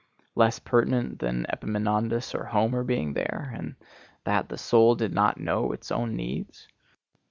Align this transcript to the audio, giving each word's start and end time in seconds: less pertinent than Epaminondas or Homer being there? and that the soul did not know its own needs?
less 0.33 0.57
pertinent 0.57 1.19
than 1.19 1.45
Epaminondas 1.47 2.33
or 2.33 2.45
Homer 2.45 2.83
being 2.83 3.13
there? 3.13 3.51
and 3.55 3.75
that 4.23 4.49
the 4.49 4.57
soul 4.57 4.95
did 4.95 5.13
not 5.13 5.39
know 5.39 5.73
its 5.73 5.91
own 5.91 6.15
needs? 6.15 6.67